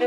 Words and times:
20 0.00 0.06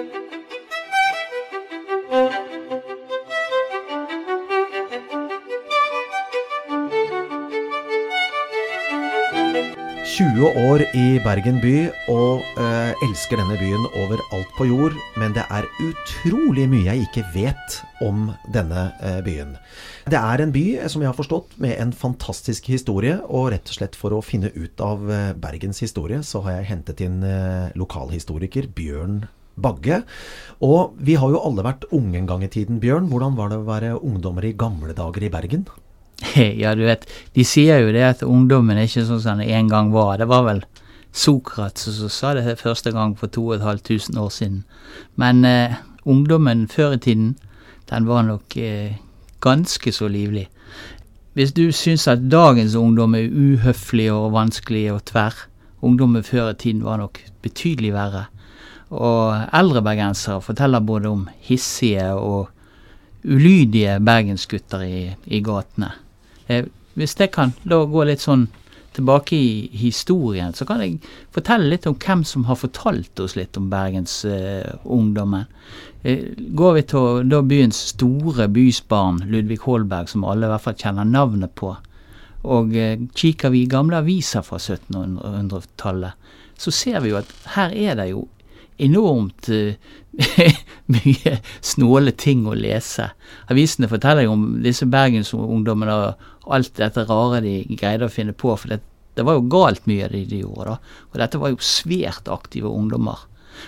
år 10.69 10.81
i 10.97 11.19
Bergen 11.21 11.59
by 11.61 11.91
og 12.09 12.41
eh, 12.57 12.93
elsker 13.05 13.37
denne 13.37 13.53
byen 13.59 13.85
overalt 14.01 14.49
på 14.57 14.65
jord, 14.65 14.97
men 15.21 15.35
det 15.37 15.43
er 15.53 15.69
utrolig 15.85 16.65
mye 16.71 16.87
jeg 16.87 17.05
ikke 17.05 17.25
vet 17.35 17.77
om 18.01 18.31
denne 18.49 18.87
eh, 18.97 19.21
byen. 19.21 19.53
Det 20.09 20.17
er 20.17 20.41
en 20.41 20.55
by, 20.57 20.65
eh, 20.79 20.89
som 20.89 21.05
jeg 21.05 21.11
har 21.11 21.19
forstått, 21.21 21.53
med 21.61 21.77
en 21.77 21.93
fantastisk 21.93 22.65
historie, 22.73 23.21
og 23.29 23.51
rett 23.53 23.69
og 23.69 23.77
slett 23.77 23.93
for 23.99 24.17
å 24.17 24.25
finne 24.25 24.49
ut 24.57 24.81
av 24.81 25.05
eh, 25.05 25.37
Bergens 25.37 25.85
historie, 25.85 26.25
så 26.25 26.41
har 26.47 26.57
jeg 26.57 26.71
hentet 26.73 27.05
inn 27.05 27.21
eh, 27.21 27.69
lokalhistoriker 27.77 28.73
Bjørn 28.73 29.21
Bagge. 29.55 30.01
Og 30.63 30.95
vi 30.97 31.17
har 31.19 31.31
jo 31.33 31.41
alle 31.43 31.65
vært 31.65 31.87
unge 31.91 32.17
en 32.19 32.27
gang 32.29 32.43
i 32.45 32.51
tiden, 32.51 32.79
Bjørn. 32.83 33.09
Hvordan 33.11 33.37
var 33.37 33.51
det 33.51 33.59
å 33.61 33.67
være 33.67 33.95
ungdommer 33.99 34.45
i 34.47 34.55
gamle 34.57 34.95
dager 34.97 35.25
i 35.25 35.31
Bergen? 35.33 35.65
Ja, 36.61 36.71
du 36.75 36.85
vet, 36.87 37.07
de 37.35 37.43
sier 37.45 37.81
jo 37.83 37.91
det 37.91 38.03
at 38.07 38.23
ungdommen 38.23 38.77
er 38.77 38.87
ikke 38.87 39.03
sånn 39.07 39.21
som 39.21 39.41
den 39.41 39.51
en 39.51 39.71
gang 39.71 39.91
var. 39.93 40.15
Det 40.21 40.29
var 40.31 40.45
vel 40.47 40.63
Sokrates 41.13 41.99
som 41.99 42.09
sa 42.09 42.33
det 42.33 42.57
første 42.57 42.93
gang 42.95 43.13
for 43.17 43.29
2500 43.29 44.17
år 44.21 44.31
siden. 44.33 44.63
Men 45.15 45.45
eh, 45.45 45.75
ungdommen 46.09 46.65
før 46.71 46.95
i 46.95 47.01
tiden, 47.01 47.35
den 47.89 48.07
var 48.09 48.23
nok 48.25 48.57
eh, 48.57 48.97
ganske 49.43 49.91
så 49.93 50.09
livlig. 50.09 50.47
Hvis 51.33 51.53
du 51.53 51.71
syns 51.71 52.07
at 52.07 52.29
dagens 52.31 52.75
ungdom 52.75 53.15
er 53.17 53.29
uhøflig 53.29 54.11
og 54.13 54.33
vanskelig 54.33 54.91
og 54.93 55.03
tverr, 55.09 55.35
ungdommen 55.81 56.23
før 56.23 56.51
i 56.51 56.57
tiden 56.57 56.83
var 56.85 56.97
nok 57.01 57.19
betydelig 57.41 57.93
verre. 57.93 58.27
Og 58.93 59.55
eldre 59.57 59.81
bergensere 59.85 60.41
forteller 60.45 60.83
både 60.85 61.09
om 61.09 61.27
hissige 61.47 62.11
og 62.13 62.49
ulydige 63.23 63.97
bergensgutter 64.03 64.83
i, 64.85 65.03
i 65.25 65.39
gatene. 65.41 65.93
Eh, 66.47 66.67
hvis 66.93 67.15
jeg 67.17 67.31
kan 67.33 67.55
da 67.65 67.81
gå 67.89 68.03
litt 68.05 68.21
sånn 68.21 68.47
tilbake 68.93 69.35
i 69.35 69.69
historien, 69.73 70.53
så 70.53 70.67
kan 70.69 70.83
jeg 70.83 70.99
fortelle 71.33 71.71
litt 71.71 71.87
om 71.89 71.95
hvem 71.97 72.21
som 72.27 72.45
har 72.45 72.59
fortalt 72.59 73.19
oss 73.23 73.33
litt 73.37 73.57
om 73.57 73.71
bergensungdommen. 73.71 75.47
Eh, 76.03 76.27
går 76.53 76.77
vi 76.77 76.83
til 76.91 77.23
da 77.31 77.41
byens 77.47 77.79
store 77.93 78.47
bysbarn, 78.53 79.23
Ludvig 79.31 79.63
Holberg, 79.65 80.11
som 80.11 80.27
alle 80.27 80.45
i 80.45 80.53
hvert 80.53 80.67
fall 80.67 80.77
kjenner 80.77 81.09
navnet 81.09 81.55
på, 81.57 81.73
og 82.43 82.77
eh, 82.77 82.99
kikker 83.15 83.53
vi 83.55 83.63
i 83.63 83.71
gamle 83.71 84.03
aviser 84.03 84.45
fra 84.45 84.59
1700-tallet, 84.59 86.31
så 86.59 86.71
ser 86.75 87.01
vi 87.01 87.13
jo 87.13 87.19
at 87.19 87.31
her 87.55 87.73
er 87.73 87.97
det 87.97 88.11
jo 88.11 88.27
enormt 88.81 89.49
uh, 89.49 89.73
mye 90.93 91.35
snåle 91.61 92.13
ting 92.19 92.45
å 92.47 92.55
lese. 92.57 93.09
Avisene 93.51 93.89
forteller 93.91 94.27
jo 94.27 94.35
om 94.35 94.47
disse 94.63 94.87
bergensungdommene 94.89 95.97
og 95.97 96.53
alt 96.53 96.73
dette 96.79 97.05
rare 97.09 97.41
de 97.45 97.59
greide 97.73 98.09
å 98.09 98.13
finne 98.13 98.35
på. 98.35 98.55
For 98.59 98.73
det, 98.73 98.81
det 99.17 99.25
var 99.27 99.39
jo 99.39 99.47
galt 99.51 99.85
mye 99.89 100.07
av 100.07 100.15
det 100.15 100.25
de 100.31 100.41
gjorde. 100.43 100.73
da. 100.73 101.05
Og 101.11 101.21
dette 101.21 101.41
var 101.41 101.53
jo 101.53 101.61
svært 101.63 102.29
aktive 102.31 102.71
ungdommer. 102.71 103.25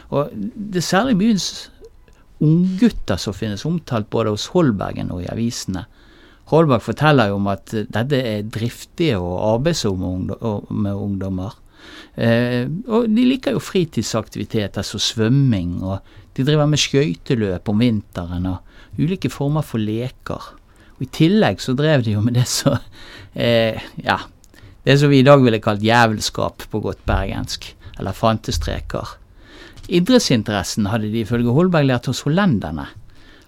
Og 0.09 0.33
det 0.33 0.81
er 0.81 0.89
særlig 0.89 1.17
byens 1.21 1.49
unggutter 2.43 3.19
som 3.21 3.35
finnes 3.35 3.65
omtalt 3.67 4.09
både 4.11 4.33
hos 4.33 4.49
Holbergen 4.53 5.13
og 5.13 5.23
i 5.23 5.29
avisene. 5.31 5.85
Holberg 6.51 6.83
forteller 6.85 7.31
jo 7.31 7.39
om 7.39 7.47
at 7.49 7.71
dette 7.73 8.17
er 8.19 8.49
driftige 8.53 9.17
og 9.17 9.37
arbeidsomme 9.55 10.91
ungdommer. 10.93 11.55
Eh, 12.15 12.67
og 12.87 13.09
de 13.11 13.25
liker 13.27 13.55
jo 13.55 13.63
fritidsaktiviteter 13.63 14.85
som 14.87 15.01
svømming, 15.03 15.81
og 15.83 15.99
de 16.35 16.45
driver 16.47 16.69
med 16.69 16.79
skøyteløp 16.79 17.71
om 17.71 17.83
vinteren 17.83 18.47
og 18.51 18.99
ulike 18.99 19.31
former 19.31 19.65
for 19.65 19.83
leker. 19.83 20.51
Og 20.95 21.03
I 21.03 21.11
tillegg 21.11 21.59
så 21.63 21.75
drev 21.75 22.05
de 22.05 22.15
jo 22.15 22.23
med 22.23 22.37
det 22.39 22.47
som 22.47 22.77
eh, 23.35 23.81
ja, 24.03 24.19
det 24.85 24.99
som 25.01 25.11
vi 25.11 25.19
i 25.19 25.27
dag 25.27 25.41
ville 25.43 25.59
kalt 25.63 25.83
jævelskap 25.83 26.67
på 26.71 26.81
godt 26.83 27.01
bergensk, 27.09 27.71
eller 27.99 28.15
fantestreker. 28.15 29.15
Idrettsinteressen 29.89 30.87
hadde 30.89 31.11
de 31.11 31.23
ifølge 31.25 31.53
Holberg 31.53 31.89
lært 31.89 32.07
hos 32.09 32.23
hollenderne. 32.25 32.87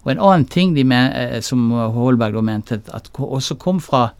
Og 0.06 0.14
en 0.14 0.22
annen 0.24 0.48
ting 0.48 0.74
med, 0.88 1.14
eh, 1.16 1.42
som 1.42 1.72
Holberg 1.72 2.36
da 2.36 2.42
mente 2.42 2.82
at 2.94 3.10
også 3.14 3.58
kom 3.60 3.80
fra 3.84 4.12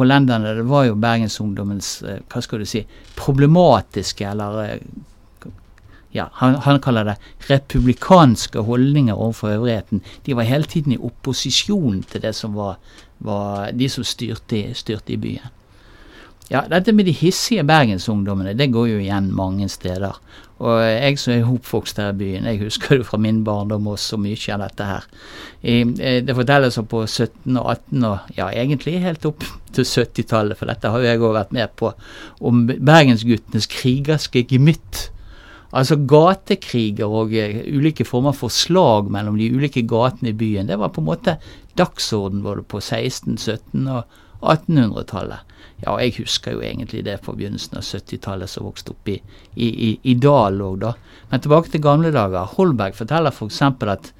hollenderne, 0.00 0.56
det 0.58 0.66
var 0.68 0.88
jo 0.88 0.98
bergensungdommens 1.00 1.92
eh, 2.02 2.18
hva 2.32 2.42
skal 2.44 2.62
du 2.62 2.68
si, 2.68 2.82
problematiske, 3.18 4.26
eller 4.32 4.58
eh, 4.64 4.82
ja, 6.16 6.26
han, 6.40 6.56
han, 6.64 6.80
kaller 6.82 7.06
det 7.06 7.16
republikanske 7.46 8.64
holdninger 8.66 9.14
overfor 9.14 9.54
øvrigheten. 9.54 10.02
De 10.26 10.34
var 10.34 10.48
hele 10.48 10.66
tiden 10.66 10.96
i 10.96 10.98
opposisjon 10.98 12.02
til 12.10 12.24
det 12.24 12.34
som 12.34 12.56
var, 12.58 12.80
var 13.22 13.70
de 13.70 13.88
som 13.88 14.06
styrte, 14.06 14.64
styrte 14.74 15.14
i 15.14 15.20
byen. 15.22 15.56
Ja, 16.50 16.64
dette 16.66 16.90
med 16.90 17.06
de 17.06 17.12
hissige 17.14 17.62
bergensungdommene, 17.62 18.56
det 18.58 18.72
går 18.74 18.88
jo 18.90 18.98
igjen 18.98 19.28
mange 19.38 19.68
steder. 19.70 20.16
Og 20.60 20.80
jeg 20.82 21.18
som 21.22 21.32
er 21.32 21.46
oppvokst 21.46 22.00
her 22.02 22.10
i 22.10 22.18
byen, 22.18 22.48
jeg 22.50 22.58
husker 22.64 22.98
det 22.98 23.06
fra 23.06 23.20
min 23.22 23.44
barndom 23.46 23.86
også 23.94 24.18
mye 24.20 24.56
av 24.56 24.64
dette 24.64 24.88
her. 24.88 25.06
Eh, 25.62 25.94
det 26.26 26.36
fortelles 26.36 26.80
på 26.90 27.04
17 27.06 27.54
og 27.54 27.70
18 27.70 28.08
og 28.10 28.34
ja, 28.36 28.50
egentlig 28.50 28.98
helt 29.00 29.30
opp 29.30 29.46
til 29.80 30.04
70-tallet, 30.04 30.58
for 30.58 30.70
dette 30.70 30.92
har 30.92 31.02
jo 31.02 31.08
jeg 31.08 31.22
òg 31.22 31.34
vært 31.36 31.56
med 31.56 31.72
på, 31.80 31.92
om 32.40 32.66
bergensguttenes 32.68 33.68
krigerske 33.70 34.44
gemytt. 34.50 35.08
Altså 35.76 36.00
gatekriger 36.10 37.10
og 37.10 37.34
uh, 37.34 37.60
ulike 37.70 38.06
former 38.06 38.34
for 38.34 38.50
slag 38.50 39.10
mellom 39.12 39.36
de 39.38 39.52
ulike 39.54 39.84
gatene 39.86 40.32
i 40.32 40.36
byen. 40.36 40.70
Det 40.70 40.80
var 40.80 40.90
på 40.94 41.02
en 41.02 41.10
måte 41.12 41.36
dagsorden 41.78 42.42
både 42.42 42.64
på 42.66 42.82
16-, 42.82 43.38
17- 43.38 43.86
og 43.94 44.02
1800-tallet. 44.40 45.46
Ja, 45.80 45.94
jeg 46.02 46.18
husker 46.18 46.56
jo 46.56 46.64
egentlig 46.64 47.04
det 47.06 47.20
på 47.24 47.32
begynnelsen 47.36 47.78
av 47.78 47.86
70-tallet 47.86 48.50
som 48.50 48.66
vokste 48.66 48.92
opp 48.92 49.08
i, 49.08 49.16
i, 49.54 49.68
i, 49.70 49.90
i 50.12 50.16
Dal 50.20 50.60
òg, 50.64 50.80
da. 50.82 50.94
Men 51.30 51.44
tilbake 51.44 51.72
til 51.72 51.84
gamle 51.84 52.10
dager. 52.12 52.50
Holberg 52.56 52.98
forteller 52.98 53.32
f.eks. 53.32 53.62
For 53.80 53.92
at 53.94 54.10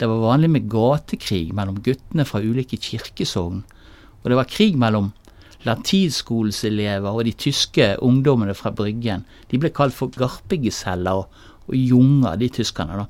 det 0.00 0.08
var 0.08 0.22
vanlig 0.22 0.48
med 0.54 0.70
gatekrig 0.72 1.50
mellom 1.56 1.82
guttene 1.84 2.24
fra 2.24 2.40
ulike 2.40 2.78
kirkesogn. 2.80 3.64
Og 4.22 4.30
det 4.30 4.38
var 4.38 4.50
krig 4.50 4.76
mellom 4.80 5.12
latinskolens 5.68 6.62
elever 6.64 7.12
og 7.12 7.24
de 7.28 7.32
tyske 7.36 7.92
ungdommene 8.04 8.54
fra 8.56 8.72
Bryggen. 8.72 9.26
De 9.50 9.60
ble 9.60 9.72
kalt 9.76 9.96
for 9.96 10.12
garpegeseller 10.14 11.22
og, 11.22 11.40
og 11.68 11.76
junger, 11.76 12.36
de 12.40 12.48
tyskerne, 12.60 13.02
da. 13.02 13.08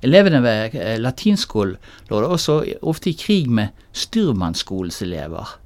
Elevene 0.00 0.40
ved 0.40 0.76
eh, 0.80 0.96
latinskolen 0.96 1.76
lå 2.08 2.20
også 2.24 2.62
ofte 2.88 3.10
i 3.10 3.18
krig 3.20 3.50
med 3.52 3.74
styrmannsskolens 3.92 5.02
elever. 5.04 5.58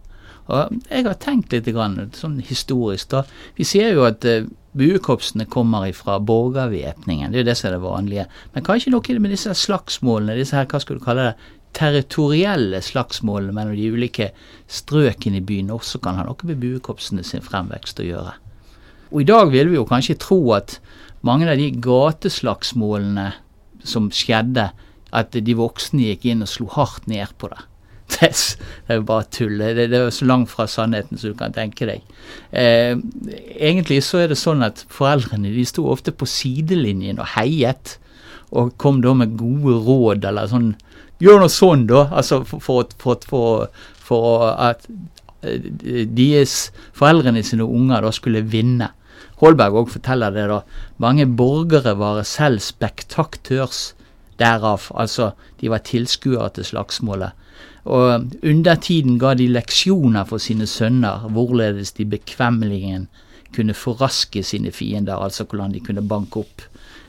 Og 0.51 0.75
jeg 0.91 1.07
har 1.07 1.17
tenkt 1.23 1.55
litt 1.55 1.71
grann, 1.73 2.11
sånn 2.13 2.41
historisk, 2.45 3.13
da. 3.15 3.23
Vi 3.57 3.65
ser 3.65 3.95
jo 3.95 4.05
at 4.05 4.27
uh, 4.29 4.45
buekorpsene 4.77 5.47
kommer 5.49 5.87
fra 5.97 6.19
borgervæpningen, 6.21 7.33
det 7.33 7.39
er 7.39 7.45
jo 7.45 7.49
det 7.49 7.57
som 7.57 7.71
er 7.71 7.77
det 7.77 7.85
vanlige. 7.85 8.27
Men 8.53 8.67
kanskje 8.67 8.93
noe 8.93 9.21
med 9.23 9.33
disse 9.33 9.55
slagsmålene, 9.57 10.37
disse 10.37 10.59
her, 10.59 10.69
hva 10.69 10.83
skal 10.83 10.99
du 10.99 11.05
kalle 11.05 11.31
det, 11.31 11.53
territorielle 11.75 12.81
slagsmålene 12.85 13.55
mellom 13.57 13.77
de 13.79 13.91
ulike 13.93 14.31
strøkene 14.71 15.41
i 15.41 15.45
byen 15.45 15.73
også 15.75 16.01
kan 16.05 16.19
ha 16.19 16.27
noe 16.27 16.49
med 16.49 16.61
buekorpsene 16.63 17.25
sin 17.27 17.45
fremvekst 17.45 18.01
å 18.03 18.09
gjøre. 18.09 18.35
Og 19.13 19.23
i 19.23 19.29
dag 19.29 19.51
vil 19.53 19.71
vi 19.71 19.79
jo 19.79 19.87
kanskje 19.89 20.19
tro 20.23 20.41
at 20.57 20.79
mange 21.25 21.49
av 21.51 21.61
de 21.61 21.71
gateslagsmålene 21.85 23.31
som 23.85 24.11
skjedde, 24.13 24.71
at 25.15 25.37
de 25.47 25.55
voksne 25.55 26.09
gikk 26.09 26.27
inn 26.33 26.43
og 26.43 26.51
slo 26.51 26.67
hardt 26.75 27.07
ned 27.11 27.37
på 27.39 27.53
det. 27.53 27.63
Det, 28.15 28.31
er 28.93 28.99
jo 28.99 29.05
bare 29.09 29.25
tull. 29.33 29.59
Det, 29.59 29.87
er 29.89 30.05
jo 30.05 30.13
så 30.13 30.27
langt 30.29 30.51
fra 30.53 30.67
sannheten 30.69 31.19
som 31.19 31.33
du 31.33 31.39
kan 31.39 31.55
tenke 31.57 31.87
deg. 31.89 32.03
Eh, 32.53 32.93
egentlig 33.57 34.03
så 34.05 34.21
er 34.23 34.31
det 34.31 34.39
sånn 34.39 34.63
at 34.67 34.85
foreldrene 34.93 35.51
de 35.55 35.65
sto 35.67 35.87
ofte 35.91 36.13
på 36.13 36.29
sidelinjen 36.29 37.19
og 37.23 37.31
heiet, 37.35 37.97
og 38.51 38.75
kom 38.79 39.01
da 39.05 39.15
med 39.17 39.37
gode 39.39 39.79
råd 39.87 40.27
eller 40.31 40.51
sånn 40.51 40.75
Gjør 41.23 41.45
noe 41.45 41.53
sånn, 41.53 41.85
da. 41.87 42.09
Altså 42.11 42.41
for, 42.43 42.61
for, 42.99 43.21
for, 43.31 43.69
for, 44.03 44.49
at 44.51 44.83
eh, 45.47 46.03
deres 46.11 46.73
foreldrene 46.93 47.45
sine 47.47 47.65
unger 47.65 48.03
da 48.03 48.11
skulle 48.13 48.43
vinne. 48.51 48.91
Holberg 49.41 49.79
òg 49.79 49.93
forteller 49.95 50.35
det, 50.35 50.49
da. 50.51 50.59
Mange 51.01 51.29
borgere 51.31 51.95
var 52.01 52.19
selv 52.29 52.65
spektaktørs 52.67 53.93
derav. 54.43 54.91
Altså, 54.91 55.31
de 55.63 55.71
var 55.71 55.87
tilskuere 55.87 56.51
til 56.59 56.67
slagsmålet. 56.75 57.39
Og 57.85 58.35
under 58.43 58.75
tiden 58.81 59.19
ga 59.21 59.35
de 59.39 59.47
leksjoner 59.53 60.27
for 60.29 60.43
sine 60.43 60.67
sønner 60.67 61.29
hvorledes 61.31 61.95
de 61.99 62.09
bekvemmeligen 62.09 63.07
kunne 63.55 63.77
forraske 63.77 64.43
sine 64.43 64.73
fiender, 64.75 65.15
altså 65.15 65.45
hvordan 65.45 65.75
de 65.77 65.83
kunne 65.85 66.03
banke 66.09 66.43
opp 66.43 66.65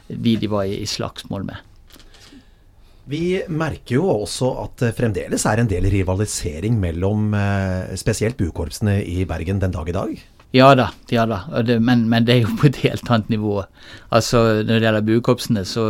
de 0.08 0.36
de 0.42 0.50
var 0.52 0.68
i, 0.70 0.86
slagsmål 0.86 1.48
med. 1.48 1.56
Vi 3.06 3.44
merker 3.54 4.00
jo 4.00 4.08
også 4.10 4.48
at 4.64 4.80
det 4.82 4.96
fremdeles 4.98 5.44
er 5.46 5.62
en 5.62 5.70
del 5.70 5.86
rivalisering 5.94 6.80
mellom 6.82 7.36
eh, 7.38 7.94
spesielt 8.02 8.38
bukorpsene 8.40 8.98
i 9.06 9.28
Bergen 9.30 9.62
den 9.62 9.76
dag 9.76 9.90
i 9.90 9.94
dag. 9.94 10.16
Ja 10.56 10.72
da, 10.78 10.88
ja 11.12 11.26
da. 11.30 11.44
Men, 11.78 12.08
men, 12.10 12.26
det 12.26 12.34
er 12.34 12.42
jo 12.46 12.56
på 12.58 12.70
et 12.72 12.82
helt 12.86 13.10
annet 13.12 13.30
nivå. 13.34 13.60
Altså, 14.10 14.64
Når 14.64 14.74
det 14.74 14.88
gjelder 14.88 15.08
buekorpsene, 15.10 15.66
så 15.68 15.86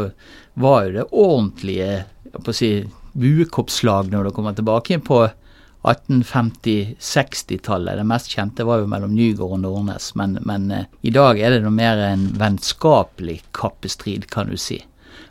var 0.60 0.88
jo 0.88 0.96
det 0.98 1.08
ordentlige 1.12 2.06
på 2.36 2.52
å 2.52 2.56
si, 2.56 2.72
buekorpslag 3.16 4.10
når 4.12 4.28
det 4.28 4.36
kommer 4.36 4.56
tilbake 4.58 5.00
på 5.06 5.22
1850-60-tallet. 5.92 7.98
Det 8.00 8.08
mest 8.08 8.32
kjente 8.34 8.68
var 8.68 8.78
jo 8.82 8.92
mellom 8.92 9.14
Nygård 9.16 9.54
og 9.58 9.62
Nordnes, 9.64 10.06
men, 10.20 10.32
men 10.48 10.62
eh, 10.72 10.90
i 11.06 11.14
dag 11.14 11.34
er 11.40 11.50
det 11.54 11.64
noe 11.66 11.76
mer 11.76 11.98
en 12.08 12.24
vennskapelig 12.40 13.38
kappestrid, 13.56 14.24
kan 14.34 14.46
du 14.52 14.58
si. 14.60 14.80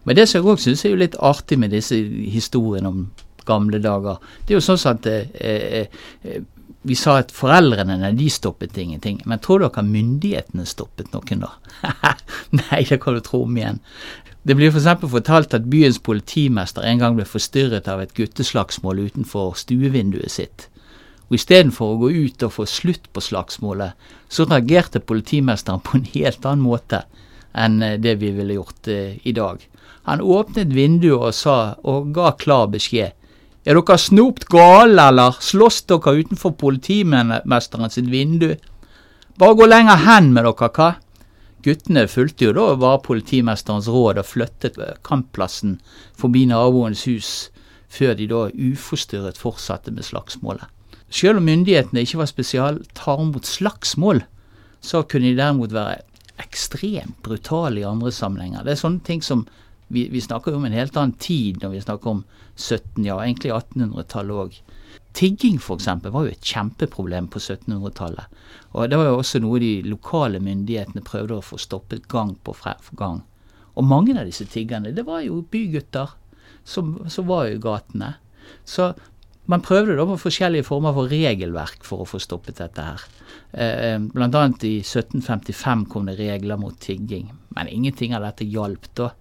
Men 0.04 0.12
det 0.18 0.26
som 0.28 0.36
jeg 0.40 0.50
òg 0.52 0.58
syns 0.62 0.82
er 0.84 0.90
jo 0.94 1.02
litt 1.02 1.22
artig 1.22 1.56
med 1.60 1.70
disse 1.74 1.96
historiene 1.96 2.88
om 2.90 2.98
gamle 3.48 3.78
dager, 3.82 4.16
det 4.44 4.52
er 4.54 4.60
jo 4.60 4.64
sånn 4.64 4.90
at 4.94 5.02
eh, 5.10 5.24
eh, 5.34 5.86
eh 6.24 6.42
vi 6.84 6.92
sa 7.00 7.14
at 7.16 7.30
foreldrene 7.32 7.94
nei, 7.96 8.10
de 8.12 8.26
stoppet 8.28 8.76
ingenting. 8.76 9.22
Men 9.24 9.40
tror 9.40 9.62
dere 9.62 9.80
myndighetene 9.86 10.66
stoppet 10.68 11.14
noen 11.14 11.46
da? 11.46 11.48
nei, 12.58 12.82
det 12.84 12.98
kan 13.00 13.16
du 13.16 13.22
tro 13.24 13.40
om 13.46 13.56
igjen. 13.56 13.80
Det 14.44 14.52
blir 14.58 14.68
f.eks. 14.68 15.00
fortalt 15.08 15.54
at 15.56 15.70
byens 15.72 15.96
politimester 16.04 16.84
en 16.84 17.00
gang 17.00 17.14
ble 17.16 17.24
forstyrret 17.24 17.86
av 17.88 18.02
et 18.02 18.12
gutteslagsmål 18.12 19.06
utenfor 19.06 19.54
stuevinduet 19.56 20.32
sitt. 20.34 20.66
Og 21.30 21.38
Istedenfor 21.38 21.94
å 21.94 22.00
gå 22.02 22.10
ut 22.12 22.44
og 22.44 22.52
få 22.52 22.66
slutt 22.68 23.08
på 23.16 23.22
slagsmålet, 23.24 23.94
så 24.28 24.44
reagerte 24.44 25.00
politimesteren 25.00 25.80
på 25.80 25.96
en 25.96 26.04
helt 26.12 26.44
annen 26.44 26.66
måte 26.66 27.06
enn 27.56 27.80
eh, 27.82 27.96
det 27.96 28.18
vi 28.20 28.34
ville 28.36 28.58
gjort 28.58 28.90
eh, 28.92 29.16
i 29.24 29.32
dag. 29.32 29.62
Han 30.10 30.20
åpnet 30.20 30.74
vinduet 30.76 31.30
og 31.30 31.32
sa, 31.32 31.56
og 31.80 32.12
ga 32.12 32.34
klar 32.36 32.68
beskjed. 32.74 33.16
Er 33.64 33.78
dere 33.78 33.96
snopt 33.96 34.44
gale, 34.52 35.08
eller 35.08 35.38
slåss 35.40 35.86
dere 35.88 36.18
utenfor 36.20 36.52
politimesteren 36.60 37.88
sitt 37.88 38.12
vindu? 38.12 38.50
Bare 39.40 39.56
gå 39.56 39.70
lenger 39.70 40.04
hen 40.04 40.34
med 40.36 40.44
dere, 40.44 40.68
hva? 40.68 40.90
Guttene 41.64 42.04
fulgte 42.12 42.44
jo 42.44 42.52
da 42.56 42.66
bare 42.76 43.00
politimesterens 43.06 43.88
råd 43.88 44.20
og 44.20 44.28
flyttet 44.28 44.76
kampplassen 45.06 45.78
forbi 46.20 46.44
naboens 46.50 47.06
hus, 47.08 47.30
før 47.88 48.16
de 48.18 48.26
da 48.28 48.46
uforstyrret 48.52 49.40
fortsatte 49.40 49.94
med 49.94 50.04
slagsmålet. 50.04 50.66
Selv 51.14 51.38
om 51.38 51.46
myndighetene 51.46 52.02
ikke 52.04 52.20
var 52.20 52.28
spesialt 52.28 52.88
tar 52.98 53.22
mot 53.22 53.46
slagsmål, 53.46 54.24
så 54.84 55.04
kunne 55.08 55.30
de 55.30 55.38
derimot 55.38 55.72
være 55.72 56.02
ekstremt 56.42 57.16
brutale 57.22 57.80
i 57.80 57.86
andre 57.88 58.12
sammenhenger. 58.12 58.64
Det 58.64 58.74
er 58.74 58.82
sånne 58.82 59.04
ting 59.06 59.22
som 59.24 59.46
vi, 59.88 60.08
vi 60.10 60.20
snakker 60.20 60.56
om 60.56 60.64
en 60.66 60.74
helt 60.74 60.96
annen 60.98 61.16
tid 61.22 61.62
når 61.62 61.76
vi 61.76 61.84
snakker 61.84 62.16
om 62.16 62.24
17, 62.56 63.04
ja 63.06 63.16
egentlig 63.22 63.54
1800-tallet 63.54 64.42
òg. 64.44 64.58
Tigging 65.14 65.60
f.eks. 65.60 65.86
var 66.02 66.26
jo 66.26 66.32
et 66.32 66.42
kjempeproblem 66.42 67.28
på 67.30 67.38
1700-tallet. 67.38 68.42
Og 68.74 68.90
Det 68.90 68.98
var 68.98 69.06
jo 69.12 69.20
også 69.20 69.40
noe 69.44 69.60
de 69.62 69.76
lokale 69.86 70.40
myndighetene 70.42 71.04
prøvde 71.06 71.38
å 71.38 71.44
få 71.44 71.58
stoppet 71.62 72.08
gang 72.10 72.34
på 72.42 72.56
gang. 72.98 73.22
Og 73.74 73.86
mange 73.86 74.18
av 74.18 74.26
disse 74.26 74.46
tiggerne, 74.50 74.94
det 74.94 75.06
var 75.06 75.22
jo 75.22 75.44
bygutter 75.50 76.16
som, 76.64 76.96
som 77.08 77.26
var 77.30 77.46
i 77.46 77.60
gatene. 77.62 78.14
Så 78.66 78.92
man 79.46 79.62
prøvde 79.62 79.96
da 79.98 80.06
på 80.08 80.16
forskjellige 80.22 80.66
former 80.66 80.94
for 80.96 81.10
regelverk 81.12 81.84
for 81.86 82.02
å 82.02 82.08
få 82.08 82.20
stoppet 82.22 82.58
dette 82.62 82.86
her. 82.86 83.06
Eh, 83.52 83.98
blant 84.00 84.34
annet 84.40 84.64
i 84.66 84.78
1755 84.80 85.86
kom 85.92 86.08
det 86.08 86.16
regler 86.18 86.58
mot 86.60 86.78
tigging, 86.80 87.28
men 87.54 87.70
ingenting 87.70 88.16
av 88.16 88.24
dette 88.24 88.48
hjalp 88.48 88.88
da. 88.96 89.12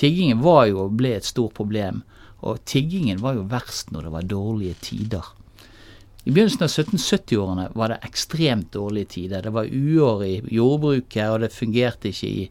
Tiggingen 0.00 0.44
var 0.44 0.66
jo 0.70 0.86
ble 0.94 1.16
et 1.16 1.28
stort 1.28 1.56
problem, 1.56 2.04
og 2.40 2.62
tiggingen 2.68 3.20
var 3.24 3.36
jo 3.36 3.48
verst 3.50 3.90
når 3.92 4.06
det 4.06 4.14
var 4.14 4.30
dårlige 4.30 4.78
tider. 4.84 5.26
I 6.24 6.30
begynnelsen 6.30 6.66
av 6.66 6.68
1770-årene 6.68 7.68
var 7.74 7.92
det 7.92 8.02
ekstremt 8.04 8.72
dårlige 8.76 9.08
tider. 9.14 9.42
Det 9.42 9.52
var 9.54 9.70
uår 9.72 10.24
i 10.26 10.34
jordbruket, 10.52 11.30
og 11.30 11.40
det 11.40 11.54
fungerte 11.54 12.12
ikke 12.12 12.28
i, 12.28 12.44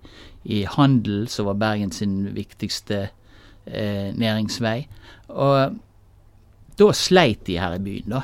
i 0.50 0.64
handel, 0.66 1.28
som 1.30 1.46
var 1.52 1.60
Bergen 1.62 1.94
sin 1.94 2.24
viktigste 2.34 3.04
eh, 3.06 4.10
næringsvei. 4.18 4.80
Og 5.30 5.78
da 6.80 6.90
sleit 6.98 7.46
de 7.46 7.60
her 7.62 7.78
i 7.78 7.84
byen, 7.86 8.18
da. 8.18 8.24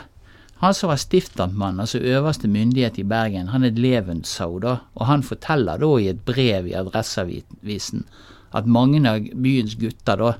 Han 0.63 0.73
som 0.73 0.89
var 0.89 0.97
stiftamtmann, 0.97 1.79
altså 1.83 1.99
øverste 1.99 2.47
myndighet 2.47 2.97
i 2.97 3.03
Bergen, 3.03 3.51
han 3.53 3.67
er 3.67 3.77
Levensau, 3.77 4.57
da, 4.63 4.77
og 4.95 5.05
han 5.05 5.23
forteller 5.23 5.77
da 5.77 5.91
i 5.99 6.09
et 6.09 6.25
brev 6.25 6.71
i 6.71 6.77
Adresseavisen 6.79 8.05
at 8.55 8.67
mange 8.71 9.01
av 9.09 9.27
byens 9.43 9.75
gutter, 9.77 10.21
da, 10.21 10.33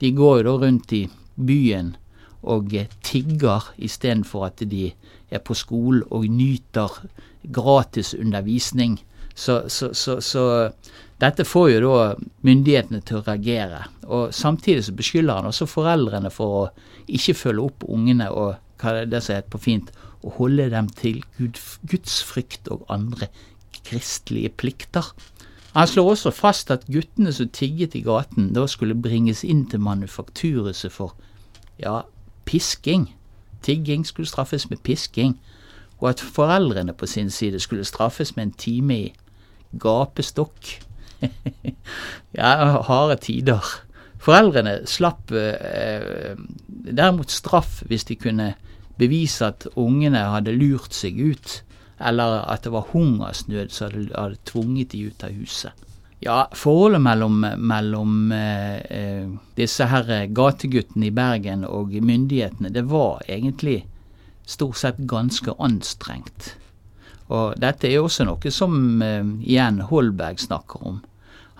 de 0.00 0.12
går 0.16 0.40
jo 0.40 0.46
da 0.48 0.54
rundt 0.64 0.94
i 0.96 1.02
byen 1.36 1.94
og 2.42 2.74
tigger 3.02 3.72
istedenfor 3.76 4.46
at 4.46 4.62
de 4.70 4.92
er 5.30 5.42
på 5.42 5.54
skolen 5.54 6.04
og 6.10 6.26
nyter 6.30 7.00
gratis 7.52 8.14
undervisning. 8.14 8.98
Så, 9.34 9.68
så, 9.68 9.92
så, 9.94 10.20
så, 10.20 10.70
dette 11.20 11.44
får 11.46 11.68
jo 11.70 11.80
da 11.84 11.98
myndighetene 12.46 13.00
til 13.06 13.20
å 13.20 13.24
reagere. 13.26 13.84
Og 14.06 14.34
Samtidig 14.34 14.84
så 14.86 14.94
beskylder 14.98 15.38
han 15.38 15.50
også 15.50 15.68
foreldrene 15.70 16.30
for 16.34 16.56
å 16.60 16.64
ikke 17.06 17.36
følge 17.38 17.68
opp 17.70 17.86
ungene 17.88 18.30
og 18.30 18.56
hva 18.78 18.94
det, 18.94 19.08
det 19.12 19.22
som 19.24 19.38
heter 19.38 19.50
på 19.50 19.62
fint, 19.62 19.90
å 20.26 20.32
holde 20.38 20.68
dem 20.72 20.90
til 20.98 21.22
Gud, 21.38 21.58
gudsfrykt 21.90 22.70
og 22.74 22.86
andre 22.90 23.30
kristelige 23.86 24.50
plikter. 24.58 25.06
Han 25.74 25.86
slår 25.86 26.12
også 26.14 26.32
fast 26.34 26.70
at 26.74 26.86
guttene 26.90 27.32
som 27.34 27.50
tigget 27.54 27.94
i 27.94 28.02
gaten, 28.02 28.52
da 28.54 28.66
skulle 28.66 28.98
bringes 28.98 29.44
inn 29.46 29.66
til 29.70 29.82
manufakturhuset 29.84 30.94
for 30.94 31.14
ja, 31.78 32.00
pisking. 32.48 33.10
Tigging 33.62 34.06
skulle 34.06 34.28
straffes 34.28 34.70
med 34.70 34.80
pisking, 34.84 35.36
og 35.98 36.10
at 36.10 36.20
foreldrene 36.20 36.94
på 36.94 37.06
sin 37.06 37.30
side 37.30 37.60
skulle 37.60 37.84
straffes 37.84 38.36
med 38.36 38.46
en 38.46 38.52
time 38.52 38.98
i 38.98 39.12
gapestokk. 39.80 40.78
ja, 42.38 42.52
harde 42.88 43.16
tider. 43.20 43.64
Foreldrene 44.18 44.80
slapp 44.86 45.32
eh, 45.34 46.38
derimot 46.68 47.30
straff 47.30 47.82
hvis 47.86 48.06
de 48.08 48.16
kunne 48.16 48.52
bevise 48.98 49.46
at 49.46 49.66
ungene 49.76 50.22
hadde 50.32 50.54
lurt 50.56 50.94
seg 50.94 51.18
ut, 51.18 51.60
eller 51.98 52.40
at 52.46 52.64
det 52.64 52.72
var 52.72 52.88
hungersnød 52.92 53.68
som 53.74 53.90
hadde, 53.90 54.08
hadde 54.14 54.40
tvunget 54.46 54.92
de 54.92 55.06
ut 55.10 55.26
av 55.26 55.34
huset. 55.34 55.87
Ja, 56.20 56.48
forholdet 56.52 57.00
mellom, 57.00 57.40
mellom 57.56 58.32
eh, 58.32 58.76
eh, 58.76 59.28
disse 59.54 59.86
her 59.86 60.26
gateguttene 60.34 61.06
i 61.06 61.14
Bergen 61.14 61.62
og 61.64 61.94
myndighetene, 61.94 62.72
det 62.74 62.88
var 62.90 63.22
egentlig 63.28 63.84
stort 64.42 64.80
sett 64.80 64.98
ganske 64.98 65.54
anstrengt. 65.62 66.56
Og 67.28 67.54
dette 67.62 67.86
er 67.86 67.98
jo 67.98 68.08
også 68.08 68.26
noe 68.26 68.50
som 68.50 69.02
eh, 69.04 69.30
igjen 69.46 69.78
Holberg 69.92 70.42
snakker 70.42 70.88
om. 70.90 70.98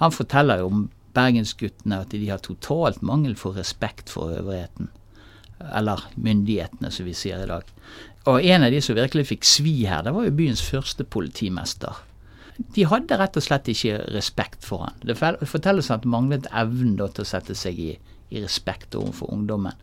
Han 0.03 0.15
forteller 0.15 0.65
jo 0.65 0.73
om 0.73 0.85
bergensguttene 1.15 2.03
at 2.03 2.11
de 2.11 2.27
har 2.27 2.43
totalt 2.43 2.99
mangel 3.03 3.39
for 3.39 3.55
respekt 3.55 4.11
for 4.11 4.35
øvrigheten. 4.41 4.91
Eller 5.71 6.03
myndighetene, 6.17 6.91
som 6.91 7.07
vi 7.07 7.15
sier 7.15 7.45
i 7.45 7.51
dag. 7.51 7.63
Og 8.27 8.43
en 8.43 8.67
av 8.67 8.75
de 8.75 8.83
som 8.83 8.99
virkelig 8.99 9.29
fikk 9.31 9.47
svi 9.47 9.79
her, 9.87 10.03
det 10.03 10.15
var 10.15 10.27
jo 10.27 10.35
byens 10.35 10.67
første 10.67 11.07
politimester 11.07 12.03
de 12.59 12.87
hadde 12.91 13.19
rett 13.19 13.37
og 13.39 13.45
slett 13.45 13.69
ikke 13.71 14.01
respekt 14.15 14.67
for 14.67 14.87
han. 14.87 14.97
Det 15.07 15.17
fortelles 15.19 15.91
at 15.95 16.03
det 16.03 16.11
manglet 16.11 16.49
evnen 16.51 16.97
til 16.99 17.23
å 17.23 17.29
sette 17.29 17.55
seg 17.59 17.79
i, 17.79 17.93
i 18.35 18.43
respekt 18.43 18.97
overfor 18.99 19.31
ungdommen. 19.35 19.77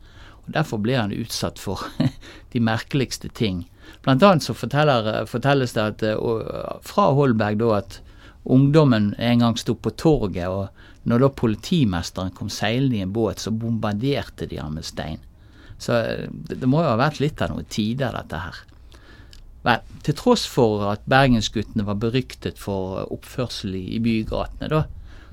Og 0.46 0.52
Derfor 0.58 0.82
ble 0.84 0.98
han 1.00 1.16
utsatt 1.16 1.62
for 1.62 1.86
de 2.54 2.62
merkeligste 2.64 3.32
ting. 3.32 3.64
Blant 4.04 4.24
annet 4.26 4.44
så 4.44 4.54
fortelles 4.58 5.76
det 5.78 5.86
at, 5.86 6.04
uh, 6.04 6.76
fra 6.86 7.08
Holberg 7.16 7.62
da 7.62 7.72
at 7.80 8.00
ungdommen 8.44 9.14
en 9.18 9.42
gang 9.42 9.58
sto 9.58 9.78
på 9.80 9.94
torget, 9.98 10.50
og 10.50 11.10
når 11.10 11.24
da 11.24 11.32
politimesteren 11.38 12.34
kom 12.36 12.52
seilende 12.54 13.00
i 13.00 13.06
en 13.06 13.14
båt, 13.14 13.42
så 13.42 13.54
bombarderte 13.54 14.50
de 14.50 14.60
ham 14.62 14.76
med 14.78 14.86
stein. 14.86 15.22
Så 15.82 15.96
eh, 15.98 16.28
det, 16.30 16.60
det 16.62 16.70
må 16.70 16.82
jo 16.82 16.92
ha 16.92 17.00
vært 17.00 17.22
litt 17.22 17.42
av 17.42 17.54
noen 17.54 17.68
tider, 17.70 18.14
dette 18.16 18.42
her. 18.42 18.62
Vel, 19.66 19.82
til 20.06 20.18
tross 20.18 20.46
for 20.46 20.84
at 20.92 21.08
bergensguttene 21.10 21.88
var 21.88 21.98
beryktet 22.02 22.60
for 22.62 23.02
oppførsel 23.14 23.74
i 23.80 23.98
bygatene, 24.04 24.70
da, 24.70 24.84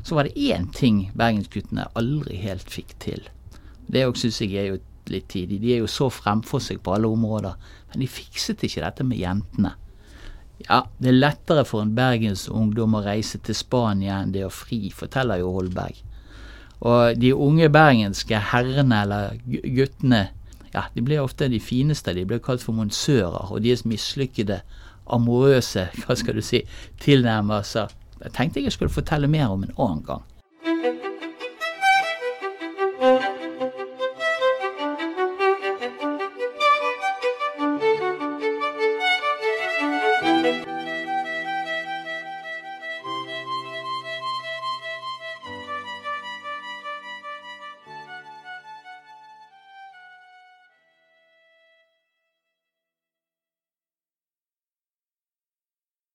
så 0.03 0.17
var 0.17 0.27
det 0.27 0.41
én 0.41 0.71
ting 0.75 1.05
bergensguttene 1.19 1.91
aldri 1.99 2.39
helt 2.43 2.73
fikk 2.73 2.97
til. 3.03 3.29
Det 3.93 4.07
òg 4.09 4.17
syns 4.19 4.41
jeg 4.41 4.57
er 4.57 4.71
jo 4.71 4.81
litt 5.13 5.29
tidlig. 5.33 5.61
De 5.63 5.75
er 5.75 5.83
jo 5.83 5.91
så 5.91 6.09
fremfor 6.13 6.63
seg 6.63 6.81
på 6.83 6.95
alle 6.95 7.11
områder. 7.11 7.57
Men 7.93 8.03
de 8.03 8.09
fikset 8.11 8.63
ikke 8.65 8.85
dette 8.85 9.07
med 9.07 9.21
jentene. 9.21 9.75
Ja, 10.63 10.85
det 11.03 11.11
er 11.11 11.19
lettere 11.19 11.65
for 11.67 11.83
en 11.83 11.95
bergensungdom 11.97 12.97
å 12.99 13.03
reise 13.05 13.41
til 13.43 13.57
Spania 13.59 14.21
enn 14.23 14.35
det 14.35 14.45
å 14.47 14.53
fri, 14.53 14.93
forteller 14.95 15.43
jo 15.43 15.53
Holberg. 15.57 15.99
Og 16.83 17.19
de 17.19 17.33
unge 17.35 17.69
bergenske 17.71 18.39
herrene 18.51 19.03
eller 19.05 19.37
guttene 19.47 20.29
ja, 20.75 20.87
de 20.95 21.05
ble 21.05 21.21
ofte 21.21 21.49
de 21.53 21.61
fineste. 21.61 22.15
De 22.17 22.25
ble 22.29 22.41
kalt 22.43 22.65
for 22.65 22.77
monsører, 22.77 23.53
og 23.53 23.63
deres 23.65 23.85
mislykkede, 23.89 24.63
amorøse 25.13 25.89
hva 26.05 26.17
skal 26.17 26.39
du 26.39 26.45
si, 26.47 26.63
tilnærmelser 27.03 27.93
tenkte 28.31 28.63
jeg 28.63 28.73
skulle 28.73 28.93
fortelle 28.93 29.27
mer 29.27 29.51
om 29.51 29.65
en 29.67 29.75
annen 29.79 30.05
gang. 30.07 30.23